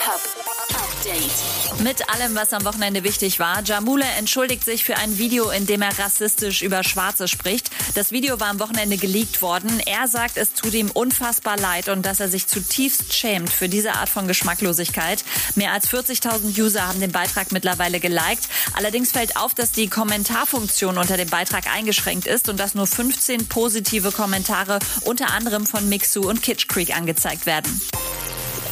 [0.00, 1.82] Update.
[1.82, 3.62] Mit allem, was am Wochenende wichtig war.
[3.62, 7.70] Jamule entschuldigt sich für ein Video, in dem er rassistisch über Schwarze spricht.
[7.94, 9.78] Das Video war am Wochenende geleakt worden.
[9.84, 14.08] Er sagt, es ihm unfassbar leid und dass er sich zutiefst schämt für diese Art
[14.08, 15.22] von Geschmacklosigkeit.
[15.54, 18.48] Mehr als 40.000 User haben den Beitrag mittlerweile geliked.
[18.72, 23.48] Allerdings fällt auf, dass die Kommentarfunktion unter dem Beitrag eingeschränkt ist und dass nur 15
[23.48, 27.80] positive Kommentare unter anderem von Mixu und Kitsch Creek angezeigt werden.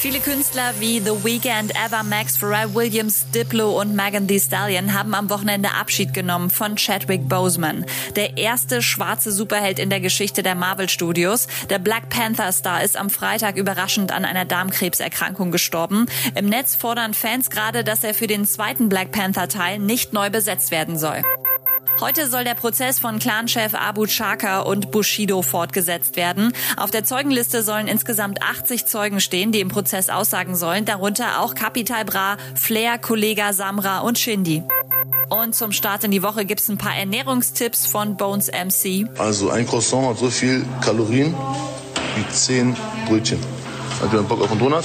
[0.00, 5.14] Viele Künstler wie The Weeknd, Eva Max, Pharrell Williams, Diplo und Megan Thee Stallion haben
[5.14, 7.84] am Wochenende Abschied genommen von Chadwick Boseman,
[8.16, 11.48] der erste schwarze Superheld in der Geschichte der Marvel Studios.
[11.68, 16.06] Der Black Panther Star ist am Freitag überraschend an einer Darmkrebserkrankung gestorben.
[16.34, 20.30] Im Netz fordern Fans gerade, dass er für den zweiten Black Panther Teil nicht neu
[20.30, 21.20] besetzt werden soll.
[22.00, 26.54] Heute soll der Prozess von Clanchef Abu Chaka und Bushido fortgesetzt werden.
[26.78, 31.54] Auf der Zeugenliste sollen insgesamt 80 Zeugen stehen, die im Prozess aussagen sollen, darunter auch
[31.54, 34.62] Capital Bra, Flair, Kollega Samra und Shindy.
[35.28, 39.06] Und zum Start in die Woche gibt's ein paar Ernährungstipps von Bones MC.
[39.18, 41.34] Also ein Croissant hat so viel Kalorien
[42.16, 42.76] wie 10
[43.08, 43.38] Brötchen.
[44.00, 44.84] Habt ihr Bock auf einen Donut?